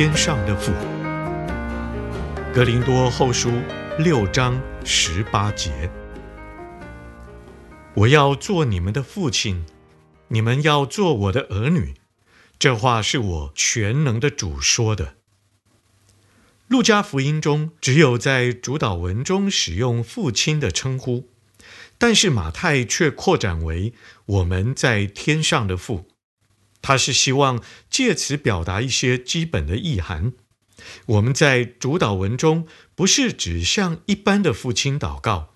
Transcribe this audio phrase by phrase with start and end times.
[0.00, 0.72] 天上的父，
[2.54, 3.52] 格林多后书
[3.98, 5.90] 六章十八节，
[7.92, 9.66] 我要做你们的父亲，
[10.28, 11.92] 你们要做我的儿女。
[12.58, 15.16] 这话是我全能的主说的。
[16.68, 21.28] 路加福音中只有在主祷文中使用父亲的称呼，
[21.98, 23.92] 但是马太却扩展为
[24.24, 26.09] 我们在天上的父。
[26.82, 30.32] 他是希望借此表达一些基本的意涵。
[31.06, 35.54] 我们在主祷文中不是只向一般的父亲祷告，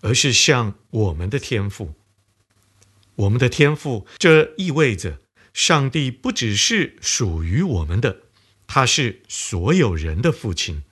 [0.00, 1.94] 而是向我们的天父。
[3.16, 5.20] 我们的天父，这意味着
[5.52, 8.22] 上帝不只是属于我们的，
[8.66, 10.84] 他是所有人的父亲，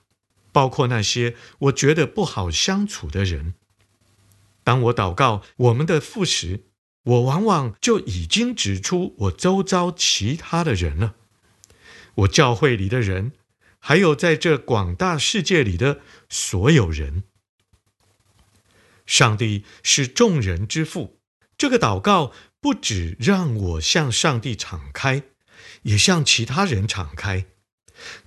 [0.51, 3.53] 包括那些我觉得不好相处的人。
[4.63, 6.65] 当我祷告我们的父时，
[7.03, 11.15] 我往往就已经指出我周遭其他的人了，
[12.15, 13.31] 我教会里的人，
[13.79, 17.23] 还有在这广大世界里的所有人。
[19.05, 21.19] 上帝是众人之父，
[21.57, 25.23] 这个祷告不只让我向上帝敞开，
[25.83, 27.47] 也向其他人敞开。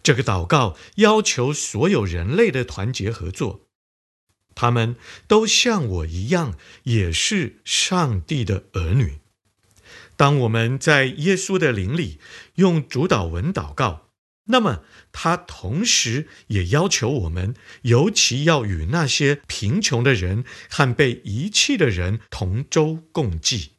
[0.02, 3.68] 这个祷告要求所有人类的团结合作。
[4.54, 4.96] 他们
[5.26, 9.18] 都像我一样，也是上帝的儿女。
[10.16, 12.18] 当我们在耶稣的灵里
[12.56, 14.10] 用主祷文祷告，
[14.44, 23.72] 那么他同时也要求我们，尤其要与那些贫穷的人和被遗弃的人同舟共济。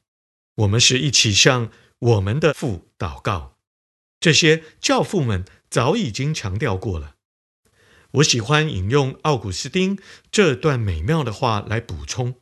[0.56, 3.58] 我们是一起向我们的父祷告。
[4.20, 7.16] 这些教父们早已经强调过了。
[8.14, 9.98] 我喜欢引用奥古斯丁
[10.32, 12.36] 这段美妙的话来补充。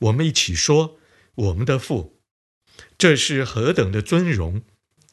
[0.00, 0.98] 我们一起说
[1.34, 2.20] ：“我们的父，
[2.98, 4.62] 这是何等的尊荣！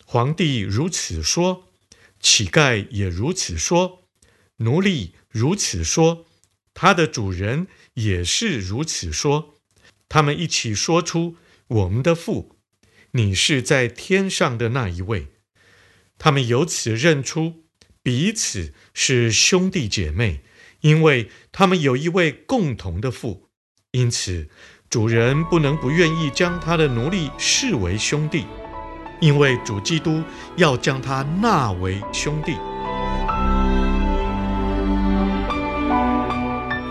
[0.05, 1.69] 皇帝如此说，
[2.19, 4.09] 乞丐也如此说，
[4.57, 6.25] 奴隶如此说，
[6.73, 9.53] 他的主人也是如此说。
[10.09, 11.37] 他们一起说出
[11.67, 12.57] ：‘我们的父，
[13.11, 15.27] 你是在天上的那一位。’
[16.19, 17.62] 他们由此认出。”
[18.03, 20.41] 彼此是兄弟姐妹，
[20.81, 23.47] 因为他们有一位共同的父，
[23.91, 24.49] 因此
[24.89, 28.45] 主人不能不愿意将他的奴隶视为兄弟，
[29.21, 30.21] 因为主基督
[30.57, 32.57] 要将他纳为兄弟。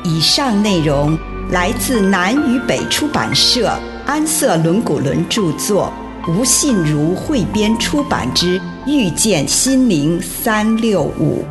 [0.05, 1.19] 以上内容
[1.51, 5.93] 来自南与北出版社安瑟伦古伦著作，
[6.29, 8.61] 吴信如汇编出版之。
[8.85, 11.45] 遇见心灵三六五。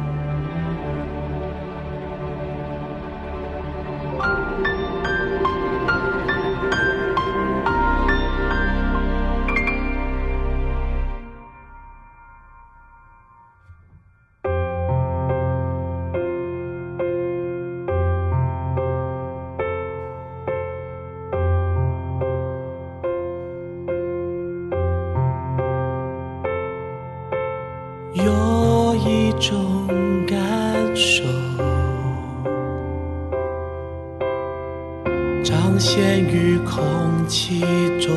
[36.65, 37.61] 空气
[37.99, 38.13] 中，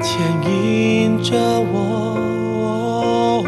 [0.00, 0.20] 牵
[0.50, 1.36] 引着
[1.72, 3.44] 我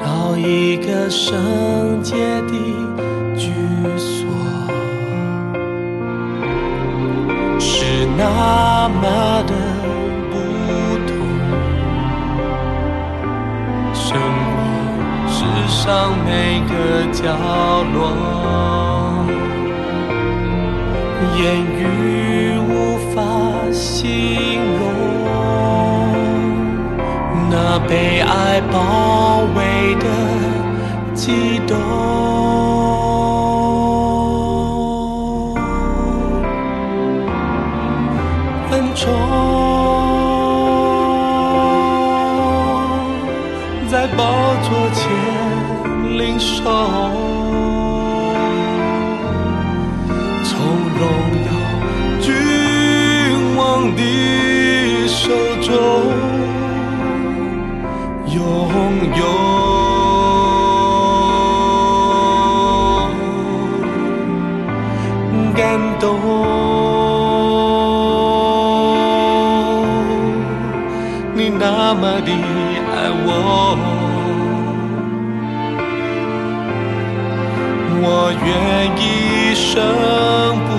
[0.00, 2.52] 到一个圣洁的
[3.36, 3.50] 居
[3.96, 4.26] 所，
[7.58, 9.54] 是那么的
[10.30, 10.34] 不
[11.06, 11.16] 同，
[13.94, 14.56] 生活
[15.28, 15.38] 世。
[15.66, 16.72] 上每个
[17.12, 17.22] 角
[17.92, 18.02] 落，
[21.36, 23.20] 言语无法
[23.72, 24.82] 形容，
[27.50, 30.06] 那被爱包围的
[31.14, 31.76] 悸动，
[38.70, 39.02] 恩宠
[43.90, 44.22] 在宝
[44.62, 45.02] 座前
[46.16, 46.62] 领受。
[53.96, 54.00] 的
[55.08, 55.22] 手
[55.62, 55.70] 中
[58.32, 58.36] 拥
[59.16, 59.22] 有
[65.54, 65.58] 感
[66.00, 66.04] 动，
[71.34, 71.38] 你。
[71.56, 72.30] 那么的
[72.92, 72.94] 爱
[73.24, 73.28] 我，
[78.02, 78.04] 我
[78.44, 78.46] 愿
[78.98, 79.02] 一
[79.54, 79.72] 生
[80.66, 80.70] 不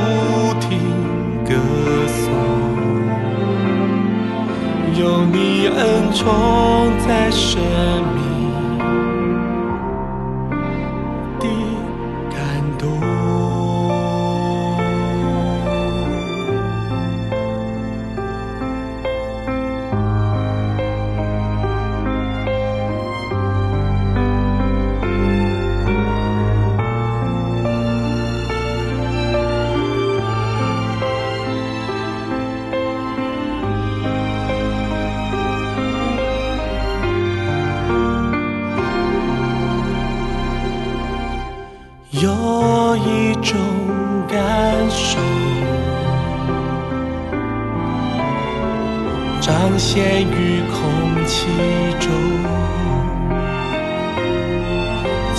[6.15, 8.04] 重在身旁。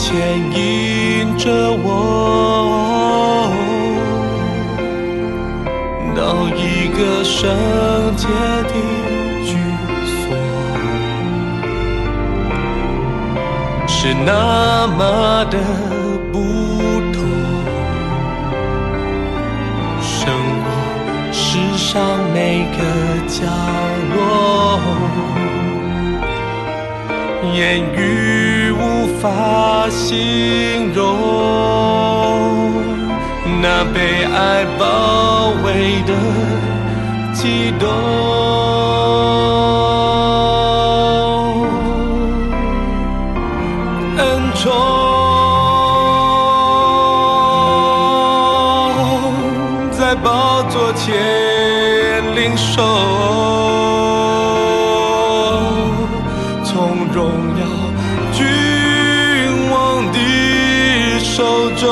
[0.06, 0.14] 牵
[0.52, 1.50] 引着
[1.82, 1.84] 我
[6.14, 7.50] 到一个圣
[8.14, 8.28] 洁
[8.68, 8.72] 的
[9.44, 9.58] 居
[10.22, 10.24] 所，
[13.88, 15.00] 是那么
[15.50, 15.58] 的
[16.32, 16.34] 不
[17.12, 17.18] 同，
[20.00, 20.30] 生
[20.62, 20.66] 活
[21.32, 21.58] 世。
[21.76, 22.02] 上
[22.34, 22.78] 每个
[23.26, 23.44] 角
[24.14, 24.16] 落，
[27.54, 29.24] 言语无法
[29.90, 31.02] 形容
[33.62, 36.12] 那被爱包围的
[37.32, 37.88] 悸动，
[61.76, 61.86] 中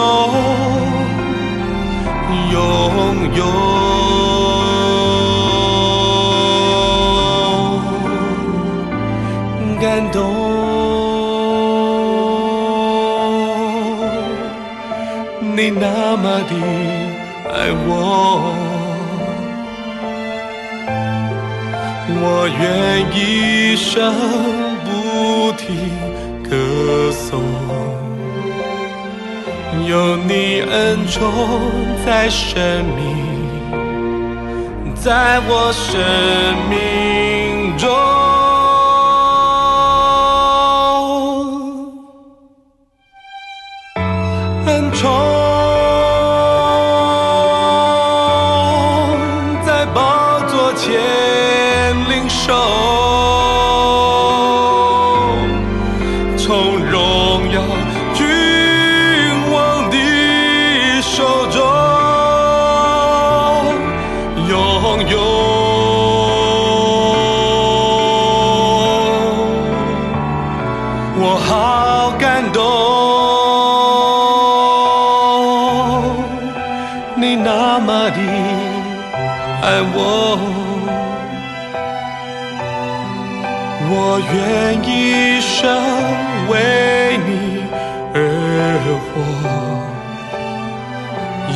[2.53, 2.55] 拥
[3.37, 3.41] 有
[9.81, 10.17] 感动，
[15.55, 16.53] 你那么的。
[17.47, 17.91] 爱我，
[22.21, 22.23] 我
[22.59, 22.63] 愿
[23.15, 23.93] 一生
[24.85, 24.89] 不
[25.53, 25.63] 停
[26.43, 26.51] 歌
[27.13, 27.33] 颂，
[29.83, 31.33] 有你恩宠
[32.07, 36.01] 在生命，在我生
[36.71, 38.24] 命中。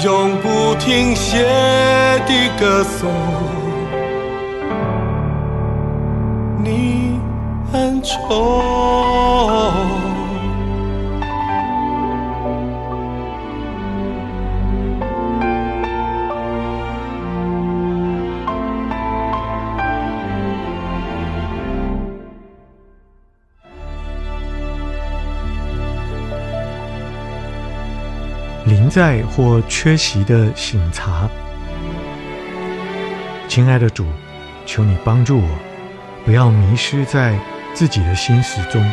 [0.05, 1.43] 永不停歇
[2.25, 3.11] 的歌颂
[6.62, 7.19] 你
[7.73, 9.08] 恩宠。
[28.69, 31.27] 临在或缺席的醒察，
[33.49, 34.05] 亲爱的主，
[34.67, 35.49] 求你帮助我，
[36.27, 37.39] 不要迷失在
[37.73, 38.85] 自己的心思中，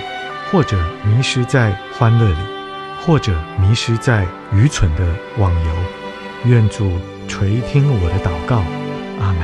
[0.50, 2.38] 或者迷失在欢乐里，
[3.02, 5.06] 或者迷失在愚蠢的
[5.38, 5.76] 网游。
[6.46, 8.64] 愿主垂听我的祷告，
[9.20, 9.42] 阿门。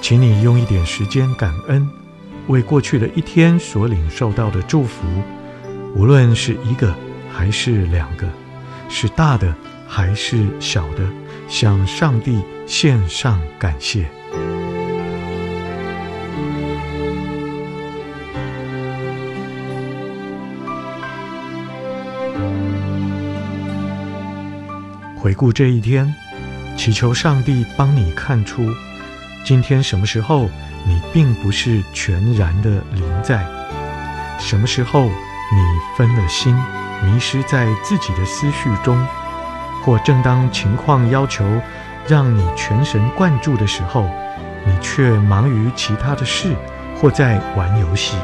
[0.00, 1.88] 请你用一点时间感恩，
[2.46, 5.06] 为过去的一天所领受到的祝福，
[5.94, 6.94] 无论是一个
[7.32, 8.28] 还是两个，
[8.88, 9.54] 是大的
[9.86, 11.02] 还是小的，
[11.48, 14.08] 向上帝献上感谢。
[25.16, 26.12] 回顾这一天，
[26.78, 28.66] 祈求上帝帮你看出，
[29.44, 30.48] 今天什么时候
[30.86, 33.46] 你并不是全然的临在，
[34.38, 35.10] 什么时候
[35.52, 36.54] 你分了心，
[37.02, 39.04] 迷失在自己的思绪中，
[39.82, 41.44] 或正当情况要求
[42.06, 44.08] 让你全神贯注的时候，
[44.64, 46.54] 你却忙于其他的事，
[47.00, 48.16] 或在玩游戏。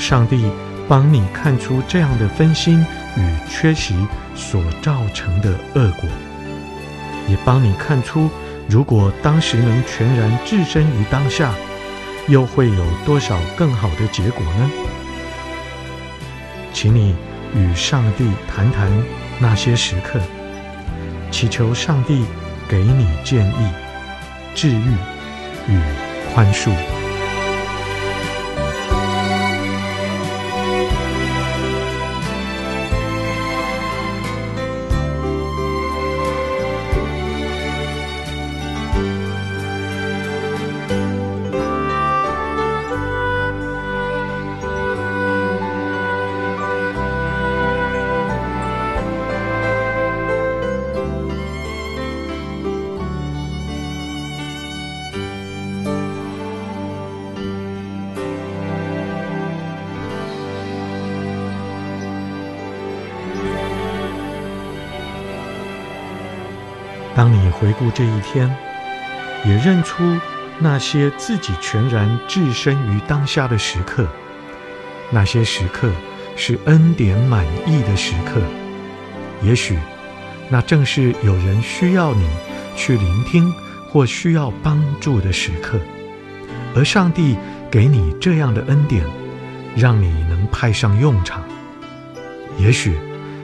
[0.00, 0.50] 上帝
[0.88, 2.84] 帮你看出这样的分心
[3.16, 3.94] 与缺席
[4.34, 6.08] 所造成的恶果，
[7.28, 8.28] 也帮你看出，
[8.68, 11.52] 如果当时能全然置身于当下，
[12.26, 14.70] 又会有多少更好的结果呢？
[16.72, 17.14] 请你
[17.54, 18.90] 与上帝谈谈
[19.38, 20.18] 那些时刻，
[21.30, 22.24] 祈求上帝
[22.68, 23.72] 给你建议、
[24.54, 24.94] 治愈
[25.68, 25.80] 与
[26.32, 26.70] 宽恕。
[67.14, 68.48] 当你回顾这一天，
[69.44, 70.02] 也认出
[70.58, 74.06] 那些自己全然置身于当下的时刻，
[75.10, 75.90] 那些时刻
[76.36, 78.40] 是恩典满溢的时刻。
[79.42, 79.76] 也许，
[80.48, 82.28] 那正是有人需要你
[82.76, 83.52] 去聆听
[83.88, 85.80] 或需要帮助的时刻，
[86.76, 87.36] 而上帝
[87.70, 89.04] 给你这样的恩典，
[89.74, 91.42] 让你能派上用场。
[92.56, 92.96] 也许，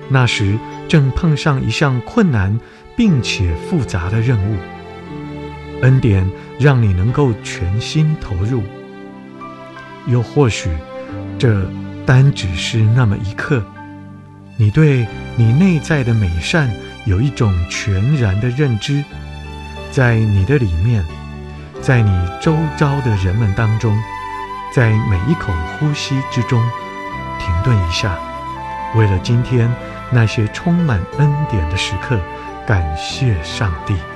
[0.08, 2.58] 那时正碰上一项困难。
[2.96, 4.56] 并且复杂的任务，
[5.82, 8.62] 恩典让你能够全心投入。
[10.06, 10.70] 又或许，
[11.38, 11.68] 这
[12.06, 13.62] 单只是那么一刻，
[14.56, 16.70] 你对你内在的美善
[17.04, 19.04] 有一种全然的认知，
[19.90, 21.04] 在你的里面，
[21.82, 22.10] 在你
[22.40, 23.94] 周遭的人们当中，
[24.72, 26.62] 在每一口呼吸之中，
[27.38, 28.16] 停顿一下，
[28.94, 29.70] 为了今天
[30.10, 32.18] 那些充满恩典的时刻。
[32.66, 34.15] 感谢上帝。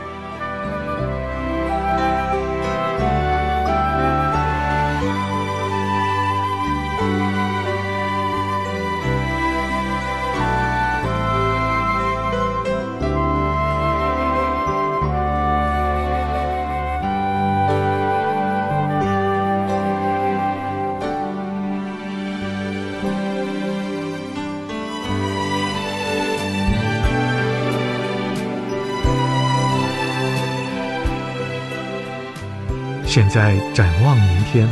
[33.11, 34.69] 现在展望明天，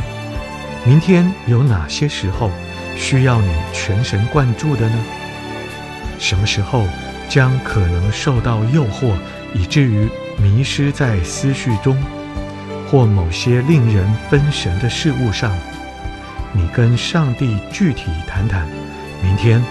[0.85, 2.49] 明天有哪些时候
[2.95, 4.95] 需要你全神贯注的呢？
[6.17, 6.87] 什么时候
[7.27, 9.11] 将可能受到诱惑，
[9.53, 12.01] 以至于迷失在思绪中，
[12.89, 15.51] 或某些令人分神的事物上？
[16.53, 18.65] 你跟上帝具体谈谈，
[19.21, 19.61] 明天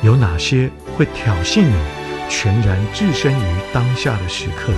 [0.00, 1.74] 有哪些会挑衅你
[2.30, 4.72] 全然置身于当下的时刻？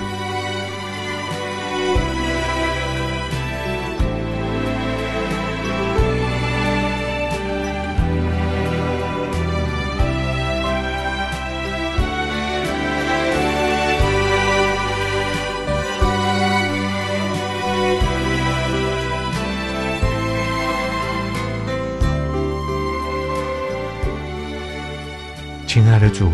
[25.83, 26.31] 亲爱的主，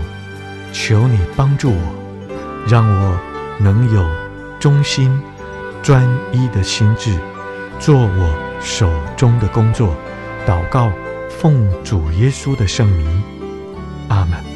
[0.72, 1.82] 求你帮助我，
[2.68, 3.20] 让我
[3.60, 4.08] 能有
[4.60, 5.20] 忠心、
[5.82, 7.18] 专一的心志，
[7.80, 8.88] 做我手
[9.18, 9.96] 中的工作。
[10.46, 10.92] 祷告，
[11.32, 13.24] 奉主耶稣的圣名，
[14.08, 14.49] 阿门。